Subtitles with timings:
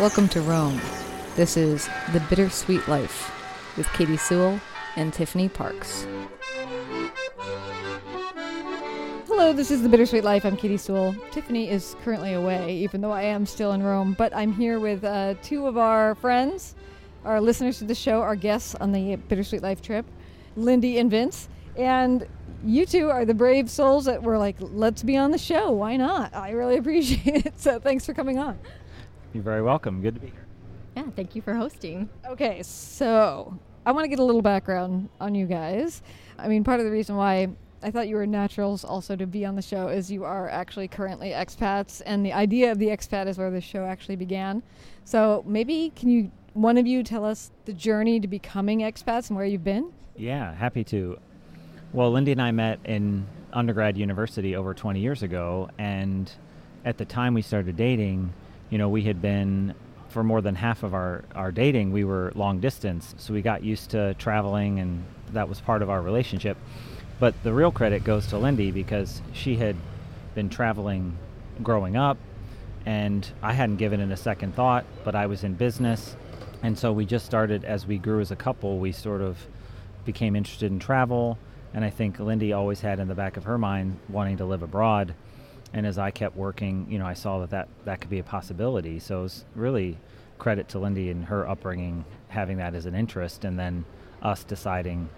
[0.00, 0.80] Welcome to Rome.
[1.36, 3.32] This is The Bittersweet Life
[3.76, 4.60] with Katie Sewell
[4.96, 6.04] and Tiffany Parks.
[9.28, 10.44] Hello, this is The Bittersweet Life.
[10.44, 11.14] I'm Katie Sewell.
[11.30, 15.04] Tiffany is currently away, even though I am still in Rome, but I'm here with
[15.04, 16.74] uh, two of our friends,
[17.24, 20.06] our listeners to the show, our guests on the Bittersweet Life trip,
[20.56, 21.48] Lindy and Vince.
[21.76, 22.26] And
[22.64, 25.70] you two are the brave souls that were like, let's be on the show.
[25.70, 26.34] Why not?
[26.34, 27.60] I really appreciate it.
[27.60, 28.58] So thanks for coming on.
[29.34, 30.00] You're very welcome.
[30.00, 30.46] Good to be here.
[30.96, 32.08] Yeah, thank you for hosting.
[32.24, 36.02] Okay, so I want to get a little background on you guys.
[36.38, 37.48] I mean, part of the reason why
[37.82, 40.86] I thought you were naturals also to be on the show is you are actually
[40.86, 44.62] currently expats, and the idea of the expat is where the show actually began.
[45.04, 49.36] So maybe can you, one of you, tell us the journey to becoming expats and
[49.36, 49.92] where you've been?
[50.16, 51.18] Yeah, happy to.
[51.92, 56.30] Well, Lindy and I met in undergrad university over 20 years ago, and
[56.84, 58.32] at the time we started dating,
[58.70, 59.74] you know, we had been
[60.14, 63.16] for more than half of our, our dating, we were long distance.
[63.18, 66.56] So we got used to traveling, and that was part of our relationship.
[67.18, 69.74] But the real credit goes to Lindy because she had
[70.36, 71.18] been traveling
[71.64, 72.16] growing up,
[72.86, 76.14] and I hadn't given it a second thought, but I was in business.
[76.62, 79.36] And so we just started, as we grew as a couple, we sort of
[80.04, 81.38] became interested in travel.
[81.74, 84.62] And I think Lindy always had in the back of her mind wanting to live
[84.62, 85.12] abroad
[85.74, 88.24] and as I kept working, you know, I saw that that, that could be a
[88.24, 89.00] possibility.
[89.00, 89.98] So it was really
[90.38, 93.84] credit to Lindy and her upbringing, having that as an interest, and then
[94.22, 95.08] us deciding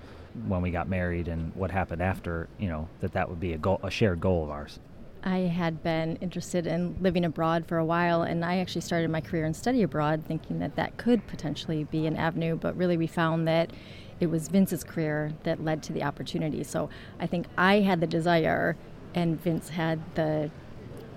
[0.48, 3.58] when we got married and what happened after, you know, that that would be a
[3.58, 4.78] goal, a shared goal of ours.
[5.22, 9.20] I had been interested in living abroad for a while, and I actually started my
[9.20, 13.06] career in study abroad thinking that that could potentially be an avenue, but really we
[13.06, 13.72] found that
[14.20, 16.64] it was Vince's career that led to the opportunity.
[16.64, 16.88] So
[17.20, 18.77] I think I had the desire
[19.17, 20.50] and Vince had the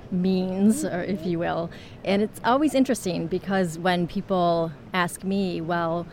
[0.09, 1.69] means, or if you will.
[2.03, 6.07] And it's always interesting because when people ask me, well,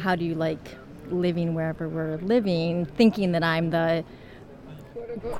[0.00, 0.76] how do you like
[1.10, 4.04] living wherever we're living, thinking that I'm the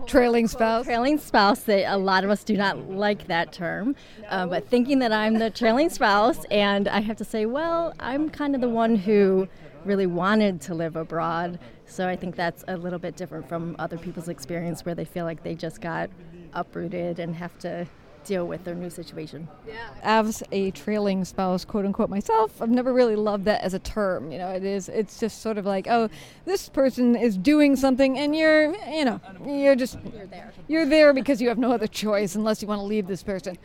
[0.06, 0.84] trailing spouse.
[0.84, 1.60] Trailing spouse.
[1.60, 3.96] That a lot of us do not like that term,
[4.28, 8.28] uh, but thinking that I'm the trailing spouse, and I have to say, well, I'm
[8.30, 9.48] kind of the one who
[9.84, 11.58] really wanted to live abroad.
[11.92, 15.26] So I think that's a little bit different from other people's experience where they feel
[15.26, 16.08] like they just got
[16.54, 17.86] uprooted and have to
[18.24, 19.46] deal with their new situation.
[19.68, 19.90] Yeah.
[20.02, 24.32] As a trailing spouse, quote unquote, myself, I've never really loved that as a term.
[24.32, 26.08] You know, it is, it's just sort of like, oh,
[26.46, 30.52] this person is doing something and you're, you know, you're just, you're there.
[30.68, 33.58] You're there because you have no other choice unless you want to leave this person.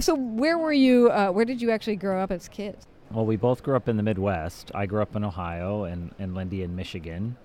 [0.00, 2.86] So where were you, uh, where did you actually grow up as kids?
[3.10, 4.70] Well, we both grew up in the Midwest.
[4.74, 7.36] I grew up in Ohio and, and Lindy in Michigan.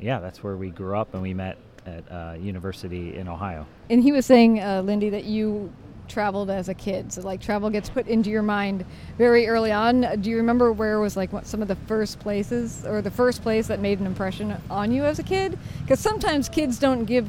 [0.00, 3.66] Yeah, that's where we grew up and we met at uh, university in Ohio.
[3.90, 5.72] And he was saying, uh, Lindy, that you
[6.08, 7.12] traveled as a kid.
[7.12, 8.84] So, like, travel gets put into your mind
[9.18, 10.20] very early on.
[10.20, 13.42] Do you remember where was like what, some of the first places or the first
[13.42, 15.58] place that made an impression on you as a kid?
[15.82, 17.28] Because sometimes kids don't give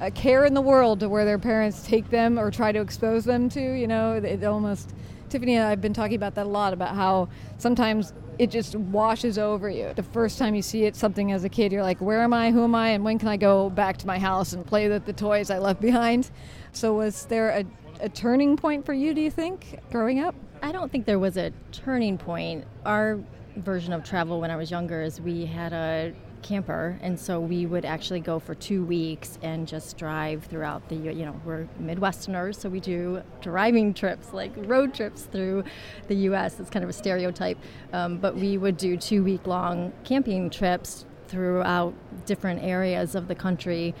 [0.00, 3.24] a care in the world to where their parents take them or try to expose
[3.24, 3.60] them to.
[3.60, 4.92] You know, it almost
[5.28, 7.28] Tiffany and I have been talking about that a lot about how
[7.58, 9.92] sometimes it just washes over you.
[9.94, 12.50] The first time you see it, something as a kid, you're like, where am I?
[12.50, 12.88] Who am I?
[12.88, 15.58] And when can I go back to my house and play with the toys I
[15.58, 16.28] left behind?
[16.72, 17.64] So, was there a,
[18.00, 20.34] a turning point for you, do you think, growing up?
[20.60, 22.64] I don't think there was a turning point.
[22.84, 23.20] Our
[23.58, 27.66] version of travel when I was younger is we had a camper, and so we
[27.66, 30.96] would actually go for two weeks and just drive throughout the.
[30.96, 35.64] You know, we're Midwesterners, so we do driving trips, like road trips through
[36.08, 36.60] the U.S.
[36.60, 37.58] It's kind of a stereotype,
[37.92, 41.94] um, but we would do two week long camping trips throughout
[42.26, 43.94] different areas of the country.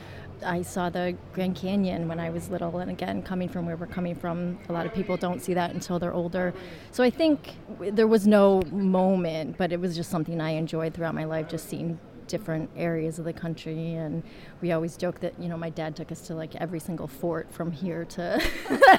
[0.44, 3.86] I saw the Grand Canyon when I was little, and again, coming from where we're
[3.86, 6.52] coming from, a lot of people don't see that until they're older.
[6.90, 11.14] So I think there was no moment, but it was just something I enjoyed throughout
[11.14, 11.98] my life, just seeing
[12.32, 14.22] different areas of the country and
[14.62, 17.46] we always joke that you know my dad took us to like every single fort
[17.52, 18.42] from here to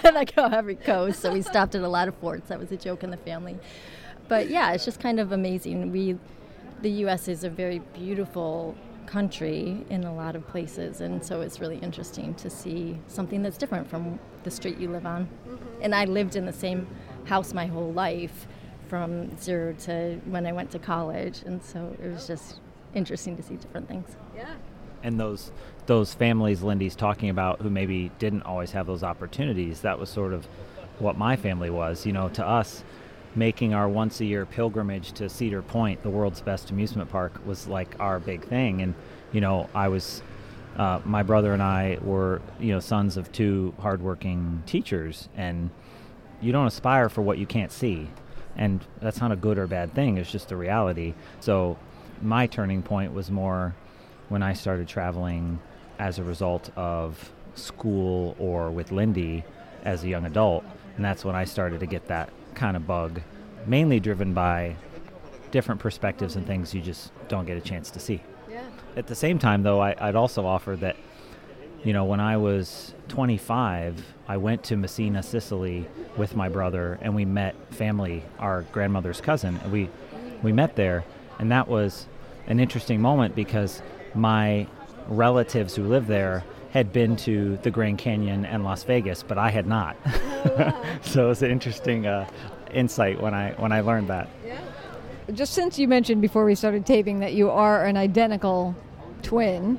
[0.14, 2.50] like every coast so we stopped at a lot of forts.
[2.50, 3.58] That was a joke in the family.
[4.28, 5.92] But yeah it's just kind of amazing.
[5.92, 6.20] We
[6.84, 8.76] the us is a very beautiful
[9.08, 13.58] country in a lot of places and so it's really interesting to see something that's
[13.58, 15.26] different from the street you live on.
[15.26, 15.84] Mm-hmm.
[15.84, 16.88] and i lived in the same
[17.26, 18.48] house my whole life
[18.94, 22.60] from zero to when I went to college, and so it was just
[22.94, 24.16] interesting to see different things.
[24.36, 24.56] Yeah.
[25.04, 25.52] And those
[25.86, 30.34] those families Lindy's talking about who maybe didn't always have those opportunities, that was sort
[30.34, 30.46] of
[31.00, 32.06] what my family was.
[32.06, 32.84] You know, to us,
[33.36, 37.68] making our once a year pilgrimage to Cedar Point, the world's best amusement park, was
[37.68, 38.82] like our big thing.
[38.82, 38.94] And,
[39.32, 40.22] you know, I was,
[40.78, 45.70] uh, my brother and I were, you know, sons of two hardworking teachers, and
[46.42, 48.10] you don't aspire for what you can't see.
[48.56, 51.16] And that's not a good or bad thing, it's just a reality.
[51.40, 51.78] So
[52.24, 53.76] my turning point was more
[54.30, 55.60] when I started traveling
[56.00, 59.44] as a result of school or with Lindy
[59.84, 60.64] as a young adult.
[60.96, 63.22] And that's when I started to get that kind of bug,
[63.66, 64.76] mainly driven by
[65.52, 68.22] different perspectives and things you just don't get a chance to see.
[68.50, 68.64] Yeah.
[68.96, 70.96] At the same time, though, I, would also offer that,
[71.84, 75.88] you know, when I was 25, I went to Messina, Sicily
[76.18, 79.60] with my brother, and we met family, our grandmother's cousin.
[79.64, 79.90] And we,
[80.42, 81.04] we met there,
[81.40, 82.08] and that was
[82.48, 83.82] an interesting moment because
[84.14, 84.68] my
[85.08, 89.50] relatives who live there had been to the Grand Canyon and Las Vegas, but I
[89.50, 89.96] had not.
[91.04, 92.28] So it was an interesting uh,
[92.74, 94.30] insight when I when I learned that.
[94.46, 94.60] Yeah.
[95.34, 98.76] Just since you mentioned before we started taping that you are an identical
[99.22, 99.78] twin,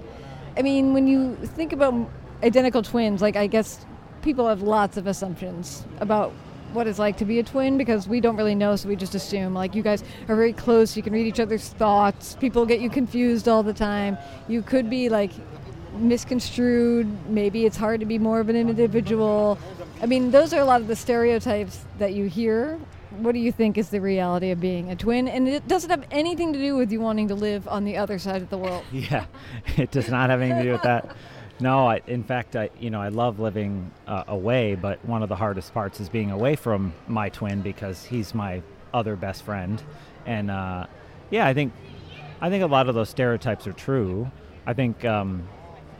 [0.56, 1.94] I mean, when you think about
[2.42, 3.84] identical twins, like I guess
[4.22, 6.32] people have lots of assumptions about
[6.74, 9.14] what it's like to be a twin because we don't really know, so we just
[9.14, 9.54] assume.
[9.54, 12.36] Like you guys are very close, you can read each other's thoughts.
[12.40, 14.18] People get you confused all the time.
[14.48, 15.30] You could be like
[15.96, 17.06] misconstrued.
[17.28, 19.58] Maybe it's hard to be more of an individual.
[20.02, 22.78] I mean, those are a lot of the stereotypes that you hear.
[23.18, 25.28] What do you think is the reality of being a twin?
[25.28, 28.18] And it doesn't have anything to do with you wanting to live on the other
[28.18, 28.84] side of the world.
[28.92, 29.26] Yeah,
[29.76, 31.14] it does not have anything to do with that.
[31.60, 35.28] No, I, in fact, I you know I love living uh, away, but one of
[35.28, 38.62] the hardest parts is being away from my twin because he's my
[38.92, 39.82] other best friend,
[40.26, 40.86] and uh,
[41.30, 41.72] yeah, I think
[42.40, 44.30] I think a lot of those stereotypes are true.
[44.66, 45.46] I think um,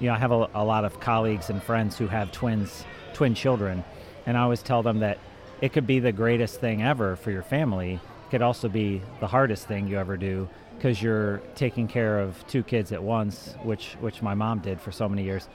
[0.01, 3.35] you know, I have a, a lot of colleagues and friends who have twins, twin
[3.35, 3.85] children,
[4.27, 5.19] and I always tell them that
[5.61, 8.01] it could be the greatest thing ever for your family.
[8.34, 12.64] Could also be the hardest thing you ever do because you're taking care of two
[12.64, 15.48] kids at once, which which my mom did for so many years.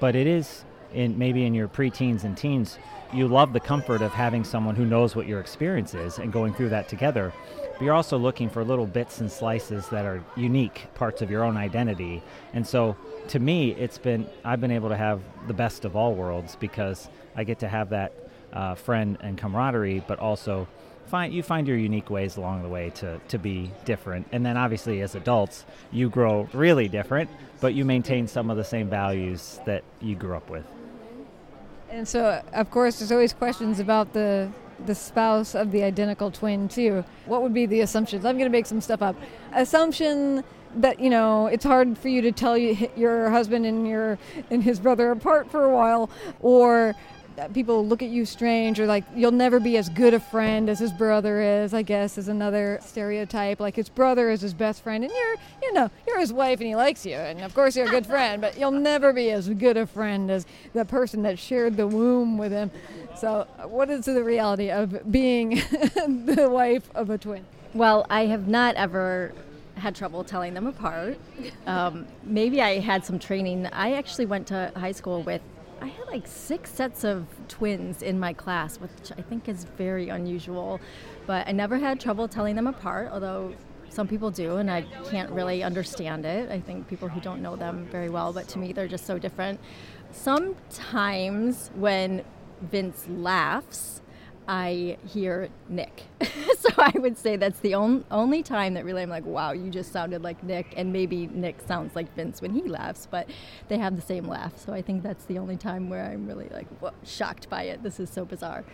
[0.00, 2.76] But it is in maybe in your preteens and teens,
[3.12, 6.54] you love the comfort of having someone who knows what your experience is and going
[6.54, 7.32] through that together.
[7.74, 11.44] But you're also looking for little bits and slices that are unique parts of your
[11.44, 12.20] own identity.
[12.52, 12.96] And so
[13.28, 17.08] to me, it's been I've been able to have the best of all worlds because
[17.36, 18.12] I get to have that
[18.52, 20.66] uh, friend and camaraderie, but also
[21.08, 24.26] find you find your unique ways along the way to to be different.
[24.32, 28.64] And then obviously as adults, you grow really different, but you maintain some of the
[28.64, 30.66] same values that you grew up with.
[31.90, 34.50] And so, of course, there's always questions about the
[34.86, 37.04] the spouse of the identical twin too.
[37.26, 38.24] What would be the assumptions?
[38.24, 39.16] I'm going to make some stuff up.
[39.52, 40.44] Assumption
[40.76, 44.18] that you know it's hard for you to tell you, your husband and your
[44.50, 46.94] and his brother apart for a while, or
[47.54, 50.78] people look at you strange, or like you'll never be as good a friend as
[50.78, 51.74] his brother is.
[51.74, 53.60] I guess is another stereotype.
[53.60, 56.68] Like his brother is his best friend, and you're you know you're his wife, and
[56.68, 59.48] he likes you, and of course you're a good friend, but you'll never be as
[59.48, 62.70] good a friend as the person that shared the womb with him.
[63.16, 65.50] So, what is the reality of being
[65.96, 67.44] the wife of a twin?
[67.74, 69.32] Well, I have not ever
[69.78, 71.18] had trouble telling them apart.
[71.66, 73.66] Um, maybe I had some training.
[73.66, 75.42] I actually went to high school with,
[75.80, 80.08] I had like six sets of twins in my class, which I think is very
[80.08, 80.80] unusual.
[81.26, 83.54] But I never had trouble telling them apart, although
[83.88, 86.50] some people do, and I can't really understand it.
[86.50, 89.18] I think people who don't know them very well, but to me, they're just so
[89.18, 89.60] different.
[90.10, 92.24] Sometimes when
[92.60, 94.02] Vince laughs,
[94.48, 96.04] I hear Nick.
[96.58, 99.70] so I would say that's the on- only time that really I'm like, wow, you
[99.70, 100.72] just sounded like Nick.
[100.74, 103.28] And maybe Nick sounds like Vince when he laughs, but
[103.68, 104.56] they have the same laugh.
[104.56, 106.66] So I think that's the only time where I'm really like
[107.04, 107.82] shocked by it.
[107.82, 108.64] This is so bizarre.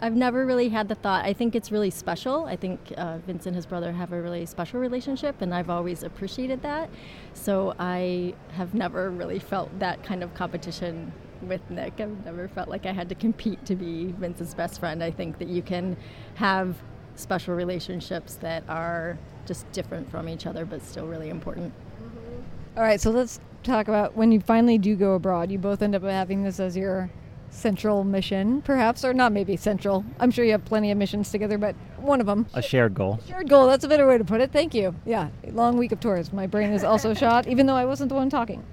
[0.00, 1.24] I've never really had the thought.
[1.24, 2.46] I think it's really special.
[2.46, 6.02] I think uh, Vince and his brother have a really special relationship, and I've always
[6.02, 6.90] appreciated that.
[7.34, 11.12] So I have never really felt that kind of competition
[11.48, 12.00] with Nick.
[12.00, 15.02] I've never felt like I had to compete to be Vince's best friend.
[15.02, 15.96] I think that you can
[16.34, 16.76] have
[17.16, 21.72] special relationships that are just different from each other but still really important.
[22.02, 22.78] Mm-hmm.
[22.78, 25.50] All right, so let's talk about when you finally do go abroad.
[25.50, 27.10] You both end up having this as your
[27.50, 30.04] central mission, perhaps, or not maybe central.
[30.18, 32.46] I'm sure you have plenty of missions together, but one of them.
[32.54, 33.20] A shared goal.
[33.28, 34.52] Shared goal, that's a better way to put it.
[34.52, 34.94] Thank you.
[35.04, 36.32] Yeah, long week of tours.
[36.32, 38.64] My brain is also shot, even though I wasn't the one talking.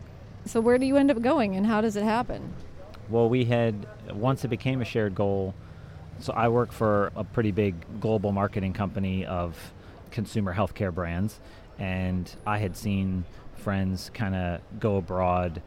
[0.46, 2.54] So where do you end up going, and how does it happen?
[3.10, 5.54] Well, we had once it became a shared goal.
[6.20, 9.58] So I work for a pretty big global marketing company of
[10.12, 11.40] consumer healthcare brands,
[11.78, 13.24] and I had seen
[13.56, 15.62] friends kind of go abroad,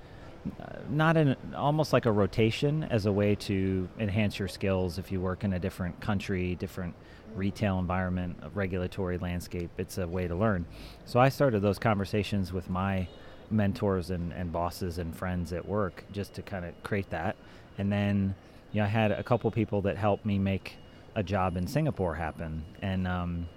[0.60, 5.10] uh, not in almost like a rotation as a way to enhance your skills if
[5.10, 6.94] you work in a different country, different
[7.34, 9.70] retail environment, regulatory landscape.
[9.78, 10.66] It's a way to learn.
[11.06, 13.08] So I started those conversations with my
[13.52, 17.36] mentors and, and bosses and friends at work just to kind of create that.
[17.78, 18.34] And then,
[18.72, 20.76] you know, I had a couple people that helped me make
[21.14, 22.64] a job in Singapore happen.
[22.80, 23.48] And um,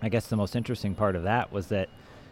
[0.00, 1.88] I guess the most interesting part of that was that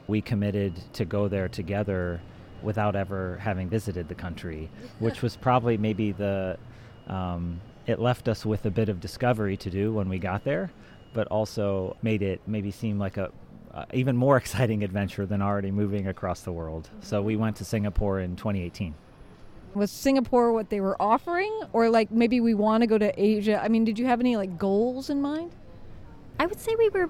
[0.07, 2.21] we committed to go there together
[2.63, 6.59] without ever having visited the country, which was probably maybe the
[7.07, 10.71] um, it left us with a bit of discovery to do when we got there,
[11.13, 13.31] but also made it maybe seem like a
[13.73, 16.91] uh, even more exciting adventure than already moving across the world.
[17.01, 18.95] So we went to Singapore in 2018.
[19.75, 23.63] Was Singapore what they were offering, or like maybe we want to go to Asia?
[23.63, 25.53] I mean, did you have any like goals in mind?
[26.41, 27.09] I would say we were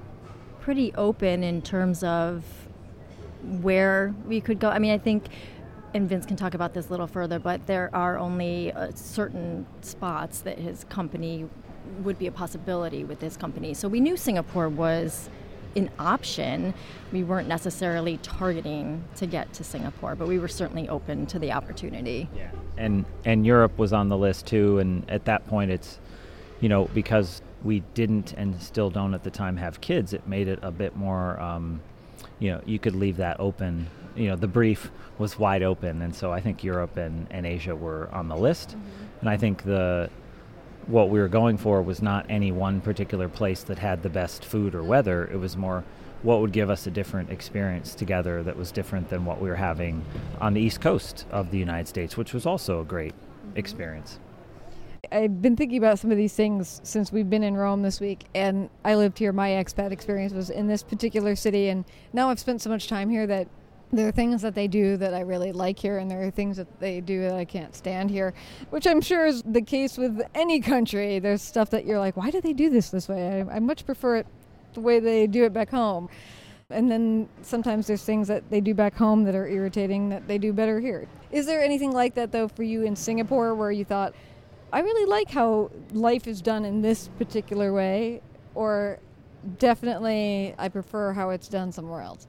[0.60, 2.44] pretty open in terms of
[3.42, 4.68] where we could go.
[4.68, 5.28] I mean, I think,
[5.94, 9.66] and Vince can talk about this a little further, but there are only uh, certain
[9.80, 11.48] spots that his company
[12.02, 13.72] would be a possibility with his company.
[13.72, 15.30] So we knew Singapore was
[15.76, 16.74] an option.
[17.12, 21.52] We weren't necessarily targeting to get to Singapore, but we were certainly open to the
[21.52, 22.28] opportunity.
[22.36, 22.50] Yeah.
[22.76, 25.98] And and Europe was on the list too and at that point it's
[26.60, 30.48] you know because we didn't and still don't at the time have kids, it made
[30.48, 31.80] it a bit more um,
[32.40, 33.86] you know, you could leave that open.
[34.16, 37.76] You know, the brief was wide open, and so I think Europe and, and Asia
[37.76, 38.70] were on the list.
[38.70, 39.20] Mm-hmm.
[39.20, 40.10] And I think the
[40.86, 44.44] what we were going for was not any one particular place that had the best
[44.44, 45.28] food or weather.
[45.32, 45.84] It was more
[46.22, 49.56] what would give us a different experience together that was different than what we were
[49.56, 50.04] having
[50.40, 53.58] on the East Coast of the United States, which was also a great mm-hmm.
[53.58, 54.18] experience.
[55.12, 58.26] I've been thinking about some of these things since we've been in Rome this week,
[58.34, 59.32] and I lived here.
[59.32, 63.08] My expat experience was in this particular city, and now I've spent so much time
[63.08, 63.48] here that
[63.92, 66.56] there are things that they do that I really like here, and there are things
[66.56, 68.32] that they do that I can't stand here,
[68.70, 71.18] which I'm sure is the case with any country.
[71.18, 73.42] There's stuff that you're like, why do they do this this way?
[73.42, 74.26] I, I much prefer it
[74.74, 76.08] the way they do it back home.
[76.70, 80.38] And then sometimes there's things that they do back home that are irritating that they
[80.38, 81.08] do better here.
[81.32, 84.14] Is there anything like that, though, for you in Singapore where you thought,
[84.72, 88.22] I really like how life is done in this particular way,
[88.54, 89.00] or
[89.58, 92.28] definitely I prefer how it's done somewhere else?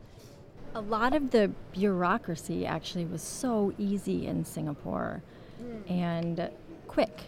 [0.73, 5.21] A lot of the bureaucracy actually was so easy in Singapore
[5.61, 5.91] mm.
[5.91, 6.49] and
[6.87, 7.23] quick.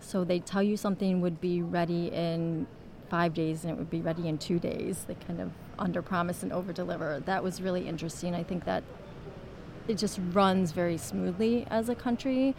[0.00, 2.66] So they tell you something would be ready in
[3.08, 5.04] five days and it would be ready in two days.
[5.06, 7.20] They kind of under promise and over deliver.
[7.20, 8.34] That was really interesting.
[8.34, 8.84] I think that
[9.88, 12.54] it just runs very smoothly as a country.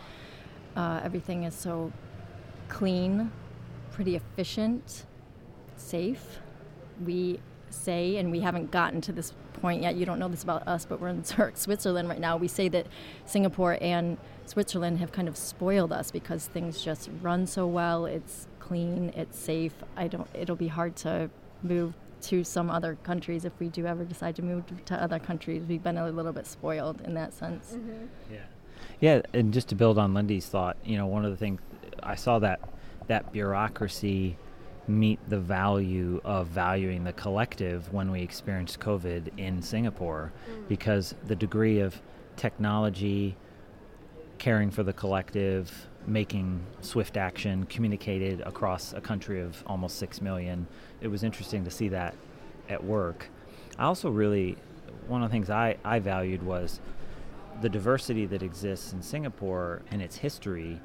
[0.75, 1.91] Uh, everything is so
[2.69, 3.31] clean,
[3.91, 5.05] pretty efficient,
[5.77, 6.39] safe.
[7.03, 9.95] We say, and we haven't gotten to this point yet.
[9.95, 12.37] You don't know this about us, but we're in Zurich, Switzerland right now.
[12.37, 12.87] We say that
[13.25, 18.05] Singapore and Switzerland have kind of spoiled us because things just run so well.
[18.05, 19.73] It's clean, it's safe.
[19.95, 20.27] I don't.
[20.33, 21.29] It'll be hard to
[21.61, 21.93] move
[22.23, 25.63] to some other countries if we do ever decide to move to other countries.
[25.67, 27.73] We've been a little bit spoiled in that sense.
[27.73, 28.33] Mm-hmm.
[28.33, 28.39] Yeah.
[28.99, 31.59] Yeah, and just to build on Lindy's thought, you know, one of the things
[32.01, 32.61] I saw that
[33.07, 34.37] that bureaucracy
[34.87, 40.67] meet the value of valuing the collective when we experienced COVID in Singapore mm.
[40.67, 42.01] because the degree of
[42.35, 43.35] technology,
[44.37, 50.67] caring for the collective, making swift action communicated across a country of almost 6 million.
[51.01, 52.15] It was interesting to see that
[52.67, 53.27] at work.
[53.77, 54.57] I also really,
[55.07, 56.79] one of the things I, I valued was
[57.61, 60.81] the diversity that exists in Singapore and its history.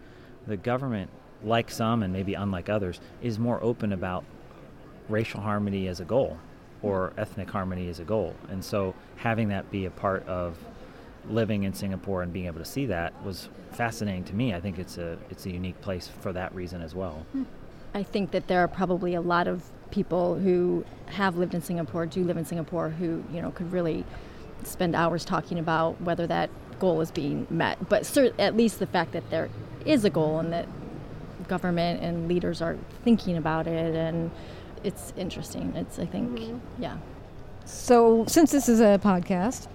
[0.47, 1.11] The government
[1.45, 4.25] like some and maybe unlike others, is more open about
[5.09, 6.39] racial harmony as a goal
[6.83, 8.35] or ethnic harmony as a goal.
[8.49, 10.57] And so having that be a part of
[11.29, 14.55] living in Singapore and being able to see that was fascinating to me.
[14.55, 17.27] I think it's a it's a unique place for that reason as well.
[17.33, 17.45] Hmm.
[17.95, 22.07] I think that there are probably a lot of people who have lived in Singapore,
[22.07, 24.05] do live in Singapore, who you know could really
[24.65, 27.89] spend hours talking about whether that goal is being met.
[27.89, 29.49] But cert- at least the fact that there
[29.85, 30.67] is a goal and that
[31.49, 34.31] government and leaders are thinking about it, and
[34.85, 35.75] it's interesting.
[35.75, 36.83] It's I think mm-hmm.
[36.83, 36.99] yeah.
[37.65, 39.69] So since this is a podcast,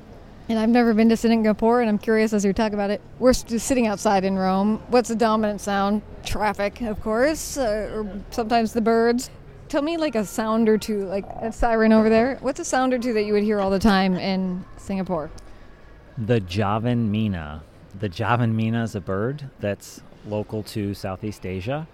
[0.50, 3.02] and I've never been to Singapore, and I'm curious as you talk about it.
[3.20, 4.82] We're just sitting outside in Rome.
[4.90, 6.02] What's the dominant sound?
[6.26, 9.30] Traffic, of course, uh, or sometimes the birds.
[9.70, 12.38] Tell me like a sound or two, like a siren over there.
[12.42, 15.32] What's a sound or two that you would hear all the time in Singapore?
[16.18, 17.62] The Javan myna.
[17.98, 21.88] The Javan myna is a bird that's local to Southeast Asia,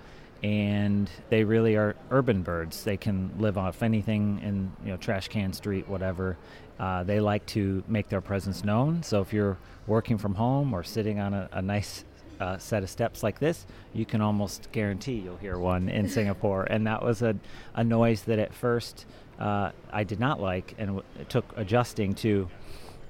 [0.44, 2.84] and they really are urban birds.
[2.84, 6.38] They can live off anything in you know trash can street, whatever.
[6.80, 9.04] Uh, they like to make their presence known.
[9.04, 12.06] So if you're working from home or sitting on a, a nice
[12.40, 16.64] uh, set of steps like this, you can almost guarantee you'll hear one in Singapore.
[16.64, 17.36] And that was a,
[17.76, 19.06] a noise that at first
[19.40, 22.50] uh, I did not like, and w- it took adjusting to.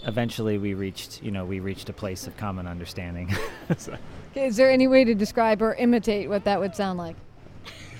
[0.05, 3.35] Eventually, we reached, you know, we reached a place of common understanding.
[3.77, 3.97] so.
[4.35, 7.15] Is there any way to describe or imitate what that would sound like?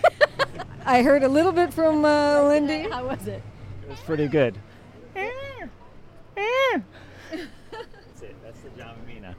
[0.86, 2.90] I heard a little bit from uh, Lindy.
[2.92, 3.42] How was it?
[3.84, 4.58] It was pretty good.
[7.32, 8.36] That's it.
[8.44, 9.36] That's the Javan myna.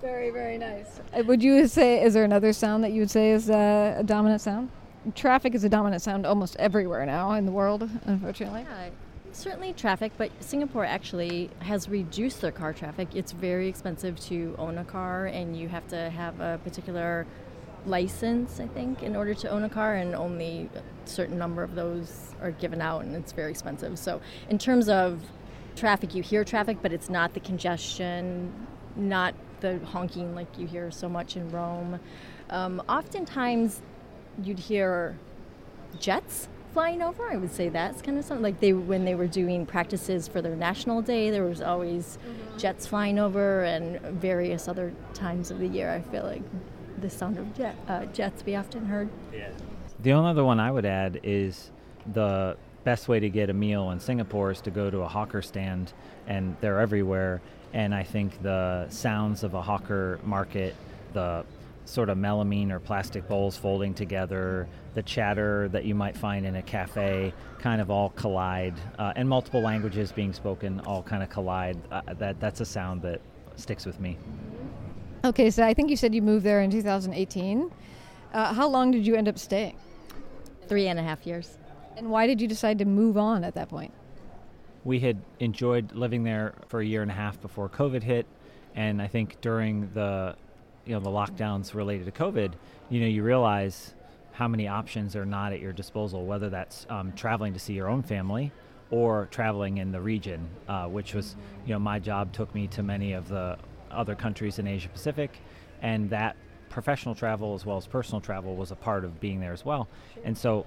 [0.00, 1.00] Very, very nice.
[1.12, 4.04] Uh, Would you say, is there another sound that you would say is uh, a
[4.04, 4.70] dominant sound?
[5.14, 8.64] Traffic is a dominant sound almost everywhere now in the world, unfortunately.
[8.68, 8.90] Yeah,
[9.38, 13.08] certainly traffic, but Singapore actually has reduced their car traffic.
[13.14, 17.26] It's very expensive to own a car, and you have to have a particular
[17.86, 21.74] license, I think, in order to own a car, and only a certain number of
[21.74, 23.98] those are given out, and it's very expensive.
[23.98, 25.22] So, in terms of
[25.76, 28.52] traffic, you hear traffic, but it's not the congestion,
[28.96, 32.00] not the honking like you hear so much in Rome.
[32.50, 33.82] Um, oftentimes,
[34.42, 35.16] you'd hear
[35.98, 37.28] jets flying over.
[37.30, 40.42] I would say that's kind of something like they when they were doing practices for
[40.42, 41.30] their national day.
[41.30, 42.18] There was always
[42.56, 45.90] jets flying over, and various other times of the year.
[45.90, 46.42] I feel like
[47.00, 49.08] the sound of jet, uh, jets we often heard.
[49.32, 49.50] Yeah.
[50.00, 51.70] The only other one I would add is
[52.12, 55.42] the best way to get a meal in Singapore is to go to a hawker
[55.42, 55.92] stand,
[56.26, 57.40] and they're everywhere.
[57.72, 60.74] And I think the sounds of a hawker market,
[61.12, 61.44] the
[61.88, 66.56] sort of melamine or plastic bowls folding together, the chatter that you might find in
[66.56, 71.30] a cafe, kind of all collide, uh, and multiple languages being spoken all kind of
[71.30, 71.78] collide.
[71.90, 73.20] Uh, that that's a sound that
[73.56, 74.18] sticks with me.
[75.24, 77.70] Okay, so I think you said you moved there in 2018.
[78.32, 79.76] Uh, how long did you end up staying?
[80.68, 81.56] Three and a half years.
[81.96, 83.92] And why did you decide to move on at that point?
[84.84, 88.26] We had enjoyed living there for a year and a half before COVID hit,
[88.74, 90.36] and I think during the
[90.88, 92.52] you know the lockdowns related to COVID,
[92.88, 93.94] you know you realize
[94.32, 97.88] how many options are not at your disposal, whether that's um, traveling to see your
[97.88, 98.50] own family
[98.90, 102.82] or traveling in the region, uh, which was you know my job took me to
[102.82, 103.58] many of the
[103.90, 105.38] other countries in Asia Pacific,
[105.82, 106.36] and that
[106.70, 109.88] professional travel as well as personal travel was a part of being there as well.
[110.24, 110.66] And so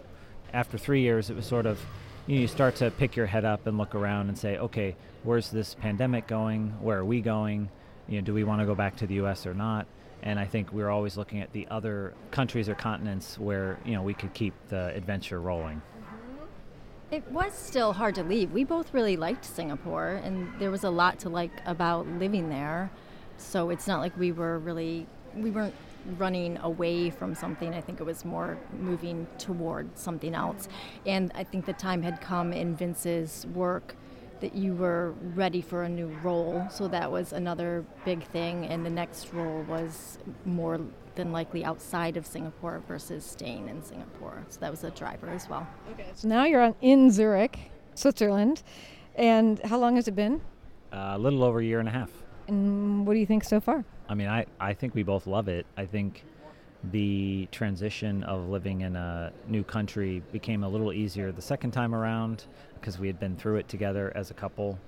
[0.54, 1.80] after three years, it was sort of
[2.28, 4.96] you, know, you start to pick your head up and look around and say, okay,
[5.24, 6.70] where's this pandemic going?
[6.82, 7.70] Where are we going?
[8.08, 9.46] You know, do we want to go back to the U.S.
[9.46, 9.88] or not?
[10.24, 14.04] And I think we're always looking at the other countries or continents where you know
[14.04, 15.82] we could keep the adventure rolling.
[15.82, 17.16] Mm-hmm.
[17.16, 18.52] It was still hard to leave.
[18.52, 22.92] We both really liked Singapore, and there was a lot to like about living there.
[23.38, 25.74] So it's not like we were really we weren't
[26.18, 27.74] running away from something.
[27.74, 30.68] I think it was more moving toward something else.
[31.06, 33.96] And I think the time had come in Vince's work
[34.42, 36.68] that you were ready for a new role.
[36.70, 38.66] So that was another big thing.
[38.66, 40.80] And the next role was more
[41.16, 44.46] than likely outside of Singapore versus staying in Singapore.
[44.50, 45.68] So that was a driver as well.
[45.92, 46.08] Okay.
[46.16, 48.64] So now you're on, in Zurich, Switzerland.
[49.16, 50.42] And how long has it been?
[50.92, 52.12] Uh, a little over a year and a half.
[52.48, 53.86] And what do you think so far?
[54.10, 55.66] I mean, I, I think we both love it.
[55.78, 56.24] I think
[56.86, 61.94] the transition of living in a new country became a little easier the second time
[61.94, 62.46] around
[62.80, 64.80] because we had been through it together as a couple.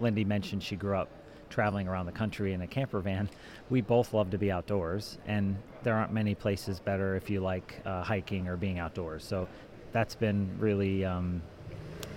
[0.00, 1.08] Lindy mentioned she grew up
[1.48, 3.28] traveling around the country in a camper van.
[3.70, 7.80] We both love to be outdoors, and there aren't many places better if you like
[7.84, 9.24] uh, hiking or being outdoors.
[9.24, 9.48] So
[9.92, 11.42] that's been really um,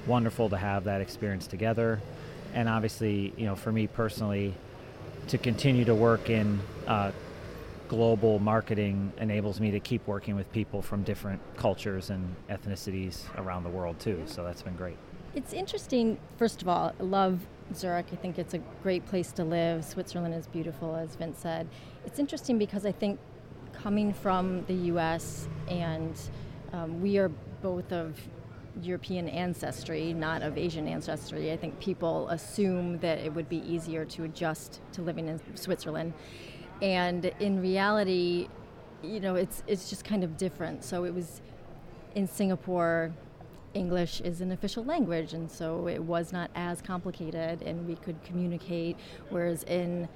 [0.05, 2.01] wonderful to have that experience together.
[2.53, 4.53] And obviously, you know, for me personally,
[5.27, 7.11] to continue to work in uh,
[7.93, 13.63] global marketing enables me to keep working with people from different cultures and ethnicities around
[13.63, 14.19] the world too.
[14.25, 14.97] So that's been great.
[15.35, 16.17] It's interesting.
[16.37, 17.41] First of all, I love
[17.75, 18.07] Zurich.
[18.11, 19.85] I think it's a great place to live.
[19.85, 21.67] Switzerland is beautiful, as Vince said.
[22.03, 23.19] It's interesting because I think
[23.73, 25.47] coming from the U.S.
[25.67, 26.19] and
[26.71, 27.29] um, we are
[27.61, 28.19] both of
[28.81, 31.51] European ancestry, not of Asian ancestry.
[31.51, 36.13] I think people assume that it would be easier to adjust to living in Switzerland.
[36.83, 38.49] And in reality,
[39.01, 40.83] you know, it's it's just kind of different.
[40.83, 41.41] So it was
[42.13, 43.13] in Singapore,
[43.73, 48.21] English is an official language, and so it was not as complicated, and we could
[48.23, 48.97] communicate.
[49.29, 50.09] Whereas in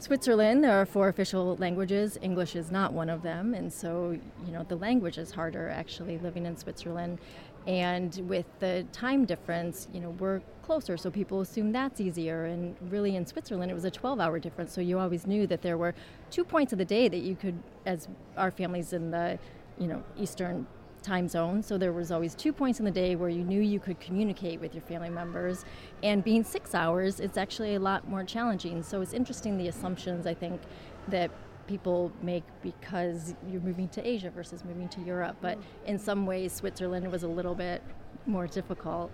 [0.00, 2.18] Switzerland, there are four official languages.
[2.22, 6.18] English is not one of them, and so you know the language is harder actually
[6.18, 7.18] living in Switzerland.
[7.66, 12.46] And with the time difference, you know, we're closer, so people assume that's easier.
[12.46, 15.76] And really, in Switzerland, it was a 12-hour difference, so you always knew that there
[15.76, 15.94] were
[16.30, 19.38] two points of the day that you could, as our families in the,
[19.78, 20.66] you know, Eastern
[21.02, 21.62] time zone.
[21.62, 24.60] So there was always two points in the day where you knew you could communicate
[24.60, 25.64] with your family members.
[26.02, 28.82] And being six hours, it's actually a lot more challenging.
[28.82, 30.60] So it's interesting the assumptions I think
[31.08, 31.30] that
[31.66, 35.36] people make because you're moving to Asia versus moving to Europe.
[35.40, 35.62] But mm.
[35.86, 37.82] in some ways, Switzerland was a little bit
[38.26, 39.10] more difficult.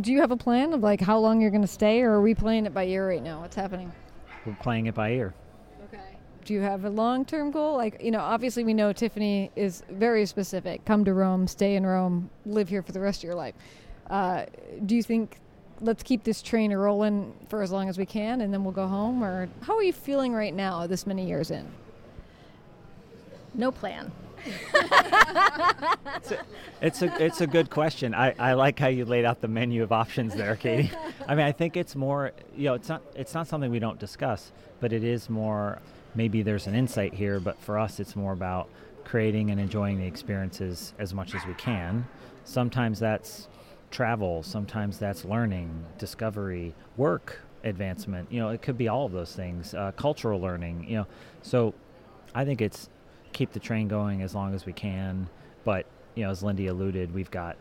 [0.00, 2.20] Do you have a plan of like how long you're going to stay, or are
[2.20, 3.40] we playing it by ear right now?
[3.40, 3.92] What's happening?
[4.46, 5.34] We're playing it by ear.
[6.44, 7.76] Do you have a long term goal?
[7.76, 11.84] Like, you know, obviously we know Tiffany is very specific come to Rome, stay in
[11.84, 13.54] Rome, live here for the rest of your life.
[14.08, 14.46] Uh,
[14.86, 15.38] do you think
[15.80, 18.86] let's keep this train rolling for as long as we can and then we'll go
[18.86, 19.22] home?
[19.22, 21.66] Or how are you feeling right now, this many years in?
[23.54, 24.10] No plan.
[24.44, 26.40] It's, a,
[26.80, 28.14] it's a it's a good question.
[28.14, 30.90] I, I like how you laid out the menu of options there, Katie.
[31.26, 33.98] I mean, I think it's more you know it's not it's not something we don't
[33.98, 35.80] discuss, but it is more
[36.14, 38.68] maybe there's an insight here, but for us it's more about
[39.04, 42.06] creating and enjoying the experiences as much as we can.
[42.44, 43.48] Sometimes that's
[43.90, 48.30] travel, sometimes that's learning, discovery, work advancement.
[48.30, 49.74] You know, it could be all of those things.
[49.74, 50.86] Uh, cultural learning.
[50.88, 51.06] You know,
[51.42, 51.74] so
[52.34, 52.88] I think it's
[53.32, 55.28] keep the train going as long as we can.
[55.64, 57.56] But you know, as Lindy alluded, we've got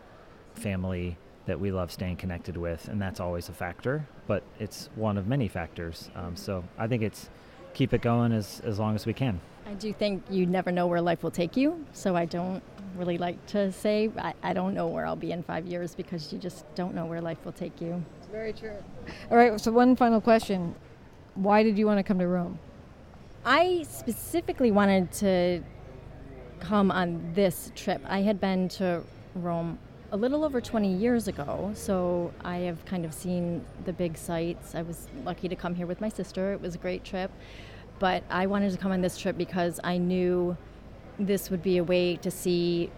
[0.56, 4.06] family that we love staying connected with, and that's always a factor.
[4.28, 6.10] But it's one of many factors.
[6.16, 7.30] Um, so I think it's
[7.74, 9.40] keep it going as as long as we can.
[9.68, 12.64] I do think you never know where life will take you, so I don't
[12.96, 14.10] really like to say.
[14.18, 17.06] I, I don't know where I'll be in five years because you just don't know
[17.06, 18.04] where life will take you.
[18.18, 18.76] It's very true.
[19.30, 20.76] All right, so one final question.
[21.36, 22.60] Why did you want to come to Rome?
[23.46, 25.64] I specifically wanted to
[26.60, 28.02] come on this trip.
[28.06, 29.02] I had been to
[29.34, 29.80] Rome
[30.12, 34.76] a little over 20 years ago, so I have kind of seen the big sites.
[34.76, 36.52] I was lucky to come here with my sister.
[36.54, 37.32] It was a great trip.
[38.00, 40.58] But I wanted to come on this trip because I knew
[41.18, 42.90] this would be a way to see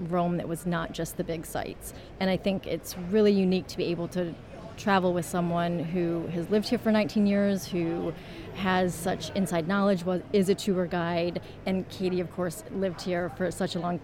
[0.00, 1.92] Rome that was not just the big sites.
[2.20, 4.34] And I think it's really unique to be able to
[4.78, 8.14] travel with someone who has lived here for 19 years, who
[8.54, 13.30] has such inside knowledge, was is a tour guide, and Katie, of course, lived here
[13.36, 14.00] for such a long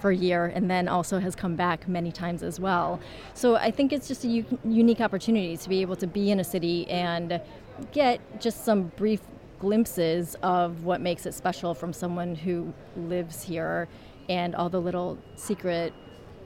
[0.00, 3.00] for a year and then also has come back many times as well.
[3.34, 6.38] So I think it's just a u- unique opportunity to be able to be in
[6.38, 7.40] a city and
[7.90, 9.20] get just some brief
[9.58, 13.88] glimpses of what makes it special from someone who lives here
[14.28, 15.92] and all the little secret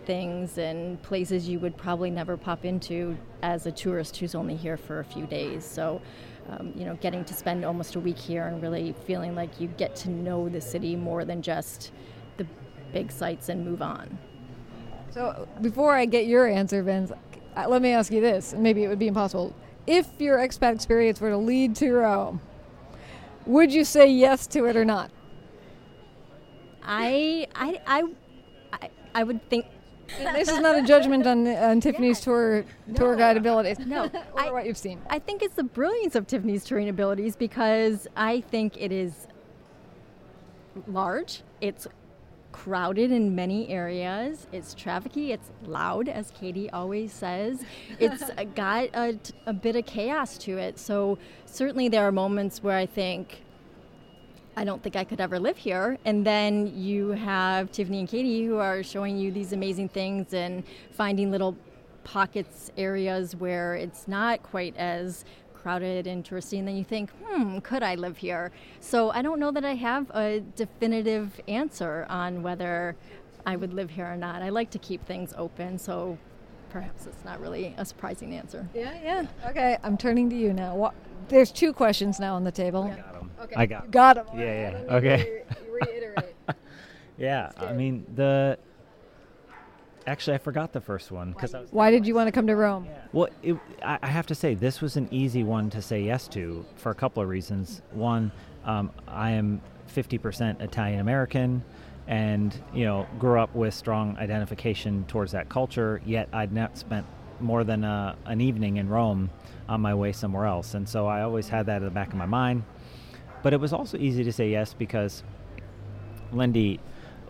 [0.04, 4.76] things and places you would probably never pop into as a tourist who's only here
[4.76, 5.64] for a few days.
[5.64, 6.00] So,
[6.50, 9.68] um, you know, getting to spend almost a week here and really feeling like you
[9.68, 11.92] get to know the city more than just
[12.36, 12.46] the
[12.92, 14.18] big sites and move on.
[15.10, 17.12] So, before I get your answer, Vince,
[17.56, 18.54] uh, let me ask you this.
[18.54, 19.54] Maybe it would be impossible.
[19.86, 22.40] If your expat experience were to lead to Rome,
[23.46, 25.10] would you say yes to it or not?
[26.82, 28.02] I, I, I,
[28.72, 29.66] I, I would think
[30.34, 32.24] this is not a judgment on, on Tiffany's yeah.
[32.24, 33.18] tour tour no.
[33.18, 33.78] guide abilities.
[33.80, 35.00] No, or I, what you've seen.
[35.10, 39.26] I think it's the brilliance of Tiffany's touring abilities because I think it is
[40.86, 41.42] large.
[41.60, 41.86] It's
[42.52, 44.46] crowded in many areas.
[44.52, 45.30] It's trafficy.
[45.30, 47.64] It's loud, as Katie always says.
[47.98, 48.22] It's
[48.54, 50.78] got a, a bit of chaos to it.
[50.78, 53.42] So certainly there are moments where I think
[54.56, 55.98] I don't think I could ever live here.
[56.04, 60.62] And then you have Tiffany and Katie who are showing you these amazing things and
[60.92, 61.56] finding little
[62.04, 66.58] pockets, areas where it's not quite as crowded and touristy.
[66.58, 68.50] And then you think, hmm, could I live here?
[68.80, 72.96] So I don't know that I have a definitive answer on whether
[73.46, 74.42] I would live here or not.
[74.42, 75.78] I like to keep things open.
[75.78, 76.18] So
[76.70, 78.68] perhaps it's not really a surprising answer.
[78.74, 79.26] Yeah, yeah.
[79.48, 80.74] Okay, I'm turning to you now.
[80.74, 80.94] What,
[81.28, 82.92] there's two questions now on the table.
[82.94, 83.44] Yeah.
[83.44, 83.54] Okay.
[83.56, 83.90] I got.
[83.90, 84.38] got him.
[84.38, 84.94] Yeah, yeah.
[84.94, 85.42] Okay.
[85.68, 86.36] reiterate.
[87.18, 88.58] yeah, I mean the.
[90.06, 92.86] Actually, I forgot the first one because Why did you want to come to Rome?
[92.86, 93.02] Yeah.
[93.12, 96.26] Well, it, I, I have to say this was an easy one to say yes
[96.28, 97.82] to for a couple of reasons.
[97.92, 98.32] One,
[98.64, 99.60] um, I am
[99.94, 101.62] 50% Italian American,
[102.08, 106.02] and you know, grew up with strong identification towards that culture.
[106.04, 107.06] Yet I'd not spent
[107.42, 109.30] more than a, uh, an evening in Rome
[109.68, 112.14] on my way somewhere else, and so I always had that in the back of
[112.14, 112.64] my mind.
[113.42, 115.22] But it was also easy to say yes because
[116.32, 116.80] Lindy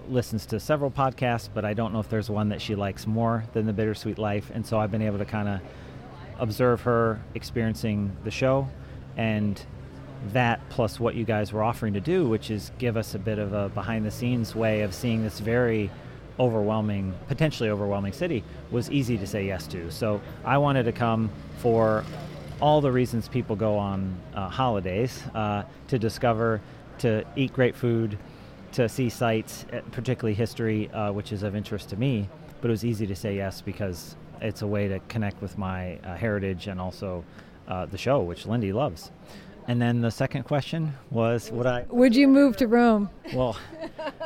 [0.08, 3.44] listens to several podcasts, but I don't know if there's one that she likes more
[3.52, 4.50] than The Bittersweet Life.
[4.52, 5.60] And so I've been able to kind of
[6.38, 8.68] observe her experiencing the show
[9.16, 9.64] and
[10.28, 13.38] that plus what you guys were offering to do, which is give us a bit
[13.38, 15.90] of a behind the scenes way of seeing this very
[16.38, 19.90] overwhelming, potentially overwhelming city, was easy to say yes to.
[19.90, 22.04] So I wanted to come for
[22.60, 26.60] all the reasons people go on uh, holidays uh, to discover,
[26.98, 28.18] to eat great food,
[28.72, 32.28] to see sites, uh, particularly history, uh, which is of interest to me.
[32.60, 35.96] But it was easy to say yes because it's a way to connect with my
[35.98, 37.24] uh, heritage and also
[37.68, 39.10] uh, the show, which Lindy loves.
[39.68, 41.86] And then the second question was, would I?
[41.88, 43.10] Would you move to Rome?
[43.32, 43.56] Well,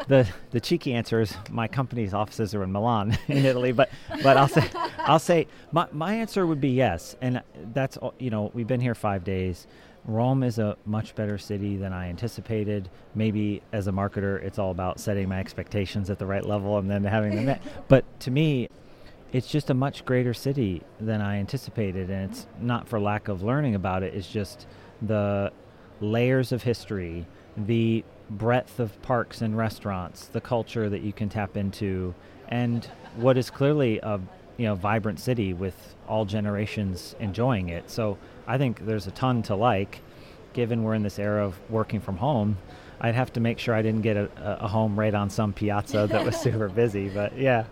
[0.09, 3.73] the the cheeky answer is my company's offices are in Milan, in Italy.
[3.73, 3.91] But
[4.23, 8.51] but I'll say I'll say my my answer would be yes, and that's you know
[8.55, 9.67] we've been here five days.
[10.07, 12.89] Rome is a much better city than I anticipated.
[13.15, 16.89] Maybe as a marketer, it's all about setting my expectations at the right level and
[16.89, 17.63] then having them met.
[17.89, 18.69] But to me,
[19.33, 23.43] it's just a much greater city than I anticipated, and it's not for lack of
[23.43, 24.15] learning about it.
[24.15, 24.69] It's just
[25.03, 25.53] the
[26.01, 31.57] layers of history, the breadth of parks and restaurants, the culture that you can tap
[31.57, 32.15] into,
[32.49, 34.21] and what is clearly a
[34.57, 37.91] you know vibrant city with all generations enjoying it.
[37.91, 40.01] So I think there's a ton to like.
[40.53, 42.57] Given we're in this era of working from home,
[43.01, 44.31] I'd have to make sure I didn't get a,
[44.65, 47.11] a home right on some piazza that was super busy.
[47.11, 47.65] But yeah,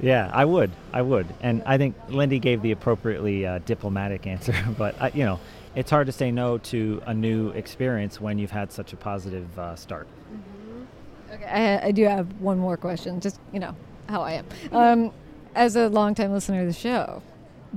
[0.00, 4.54] yeah, I would, I would, and I think Lindy gave the appropriately uh, diplomatic answer.
[4.78, 5.40] But uh, you know,
[5.76, 9.56] it's hard to say no to a new experience when you've had such a positive
[9.58, 10.08] uh, start.
[10.08, 11.34] Mm-hmm.
[11.34, 13.20] Okay, I, I, do have one more question.
[13.20, 13.76] Just you know
[14.08, 14.46] how I am.
[14.72, 15.12] Um,
[15.54, 17.22] as a longtime listener of the show,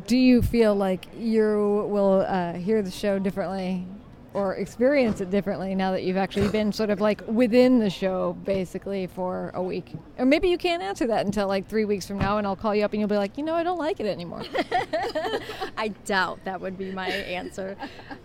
[0.08, 3.86] do you feel like you will uh, hear the show differently
[4.34, 8.34] or experience it differently now that you've actually been sort of like within the show
[8.46, 9.94] basically for a week?
[10.18, 12.76] Or maybe you can't answer that until like three weeks from now and I'll call
[12.76, 14.44] you up and you'll be like, you know, I don't like it anymore.
[15.78, 17.76] I doubt that would be my answer.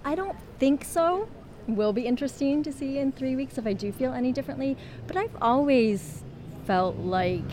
[0.04, 1.28] I don't think so.
[1.66, 4.76] Will be interesting to see in three weeks if I do feel any differently.
[5.06, 6.22] But I've always
[6.66, 7.44] felt like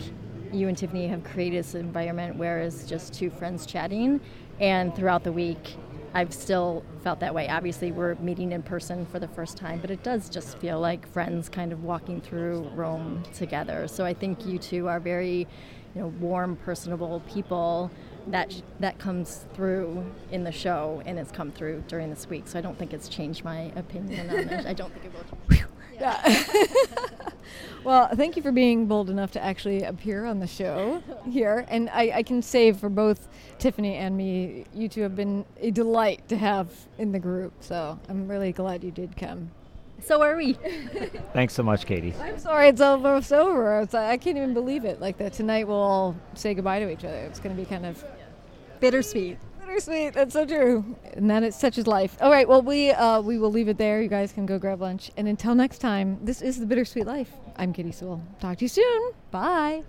[0.52, 4.20] you and Tiffany have created this environment where it's just two friends chatting.
[4.60, 5.76] And throughout the week,
[6.14, 7.48] I've still felt that way.
[7.48, 11.10] Obviously, we're meeting in person for the first time, but it does just feel like
[11.10, 13.88] friends kind of walking through Rome together.
[13.88, 15.46] So I think you two are very,
[15.94, 17.90] you know, warm, personable people.
[18.28, 22.46] That that comes through in the show, and it's come through during this week.
[22.46, 24.66] So I don't think it's changed my opinion on it.
[24.66, 25.68] I don't think it will.
[26.02, 26.44] Yeah.
[27.84, 31.64] well, thank you for being bold enough to actually appear on the show here.
[31.68, 33.28] And I, I, can say for both
[33.60, 37.52] Tiffany and me, you two have been a delight to have in the group.
[37.60, 39.52] So I'm really glad you did come.
[40.02, 40.54] So are we.
[41.32, 42.14] Thanks so much, Katie.
[42.20, 43.82] I'm sorry it's almost over.
[43.82, 45.00] It's, I can't even believe it.
[45.00, 47.18] Like that tonight we'll all say goodbye to each other.
[47.18, 48.04] It's going to be kind of
[48.80, 50.14] bittersweet bittersweet.
[50.14, 50.96] That's so true.
[51.14, 52.16] And that is such is life.
[52.20, 52.48] All right.
[52.48, 54.02] Well, we uh, we will leave it there.
[54.02, 55.10] You guys can go grab lunch.
[55.16, 57.30] And until next time, this is the bittersweet life.
[57.56, 58.22] I'm Katie Sewell.
[58.40, 59.12] Talk to you soon.
[59.30, 59.84] Bye.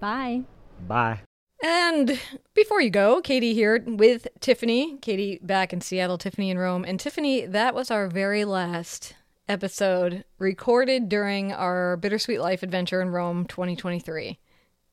[0.00, 0.42] Bye.
[0.86, 1.20] Bye.
[1.64, 2.18] And
[2.54, 4.96] before you go, Katie here with Tiffany.
[4.98, 6.84] Katie back in Seattle, Tiffany in Rome.
[6.84, 9.14] And Tiffany, that was our very last
[9.48, 14.38] episode recorded during our Bittersweet Life adventure in Rome 2023.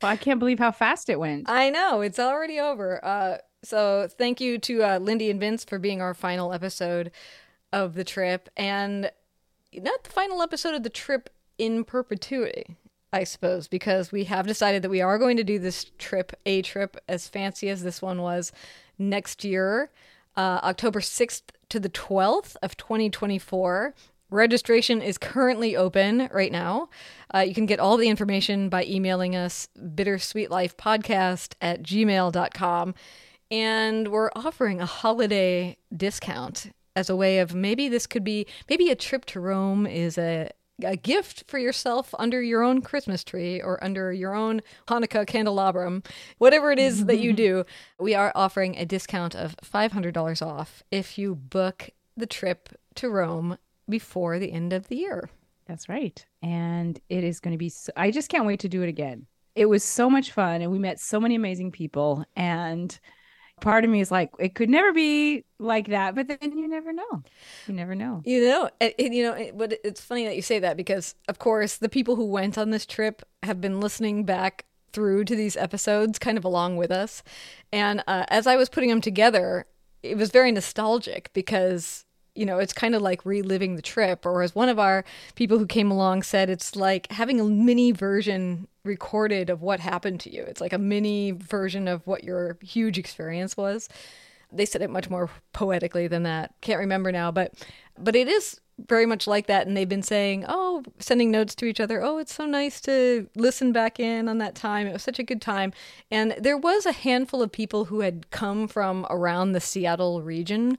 [0.02, 1.50] Well, I can't believe how fast it went.
[1.50, 2.02] I know.
[2.02, 3.04] It's already over.
[3.04, 7.12] Uh, so thank you to uh, Lindy and Vince for being our final episode
[7.72, 9.12] of the trip, and
[9.74, 12.78] not the final episode of the trip in perpetuity,
[13.14, 16.62] I suppose, because we have decided that we are going to do this trip, a
[16.62, 18.52] trip as fancy as this one was,
[18.98, 19.92] next year,
[20.36, 23.94] uh, October 6th to the 12th of 2024.
[24.32, 26.90] Registration is currently open right now.
[27.34, 32.96] Uh, you can get all the information by emailing us bittersweetlifepodcast at gmail.com
[33.52, 38.90] and we're offering a holiday discount as a way of maybe this could be maybe
[38.90, 40.52] a trip to Rome is a
[40.84, 46.04] a gift for yourself under your own Christmas tree or under your own Hanukkah candelabrum,
[46.38, 47.66] whatever it is that you do,
[48.00, 53.58] we are offering a discount of $500 off if you book the trip to Rome
[53.90, 55.30] before the end of the year.
[55.68, 56.26] That's right.
[56.42, 59.28] And it is going to be, so, I just can't wait to do it again.
[59.56, 62.24] It was so much fun and we met so many amazing people.
[62.36, 62.98] And
[63.62, 66.94] part of me is like it could never be like that but then you never
[66.94, 67.24] know.
[67.68, 68.22] You never know.
[68.26, 71.40] You know it, you know it, but it's funny that you say that because of
[71.40, 75.56] course the people who went on this trip have been listening back through to these
[75.56, 77.22] episodes kind of along with us.
[77.72, 79.66] And uh, as i was putting them together
[80.02, 82.06] it was very nostalgic because
[82.40, 84.26] you know, it's kind of like reliving the trip.
[84.26, 85.04] Or as one of our
[85.36, 90.22] people who came along said, it's like having a mini version recorded of what happened
[90.22, 90.44] to you.
[90.44, 93.90] It's like a mini version of what your huge experience was.
[94.54, 96.54] They said it much more poetically than that.
[96.62, 97.54] Can't remember now, but
[97.98, 101.66] but it is very much like that and they've been saying, "Oh, sending notes to
[101.66, 102.02] each other.
[102.02, 104.88] Oh, it's so nice to listen back in on that time.
[104.88, 105.74] It was such a good time."
[106.10, 110.78] And there was a handful of people who had come from around the Seattle region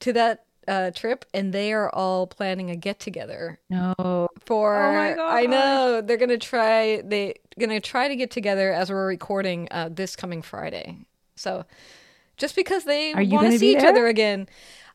[0.00, 3.58] to that uh, trip, and they are all planning a get together.
[3.70, 5.34] No, for oh my God.
[5.34, 7.00] I know they're gonna try.
[7.00, 10.98] They gonna try to get together as we're recording uh, this coming Friday.
[11.36, 11.64] So,
[12.36, 14.48] just because they want to see each other again.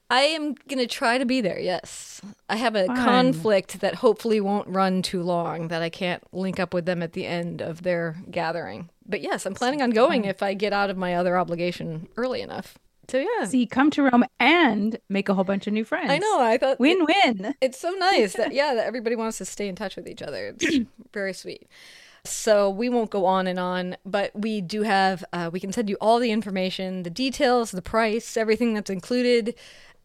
[0.09, 2.21] I am going to try to be there, yes.
[2.47, 2.97] I have a Fun.
[2.97, 7.13] conflict that hopefully won't run too long, that I can't link up with them at
[7.13, 8.89] the end of their gathering.
[9.07, 12.41] But yes, I'm planning on going if I get out of my other obligation early
[12.41, 12.77] enough.
[13.09, 13.45] So yeah.
[13.45, 16.09] See, come to Rome and make a whole bunch of new friends.
[16.09, 16.41] I know.
[16.41, 17.55] I thought Win win.
[17.61, 20.55] It's so nice that yeah, that everybody wants to stay in touch with each other.
[20.59, 21.67] It's very sweet.
[22.25, 25.89] So we won't go on and on, but we do have uh, we can send
[25.89, 29.55] you all the information, the details, the price, everything that's included,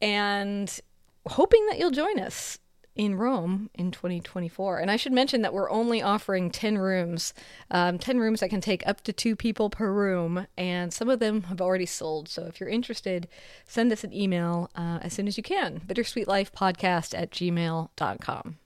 [0.03, 0.81] and
[1.27, 2.59] hoping that you'll join us
[2.99, 4.81] in Rome in 2024.
[4.81, 7.33] And I should mention that we're only offering 10 rooms,
[7.71, 11.21] um, 10 rooms that can take up to two people per room, and some of
[11.21, 12.29] them have already sold.
[12.29, 13.29] So if you're interested,
[13.65, 15.81] send us an email uh, as soon as you can.
[15.87, 18.59] Bittersweetlifepodcast at gmail.com.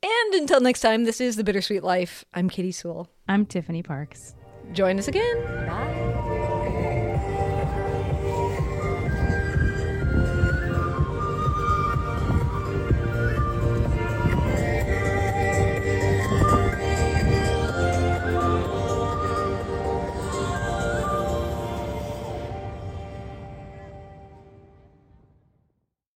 [0.00, 2.24] And until next time, this is The Bittersweet Life.
[2.32, 3.08] I'm Katy Sewall.
[3.28, 4.34] I'm Tiffany Parks.
[4.72, 5.44] Join us again.
[5.66, 6.07] Bye.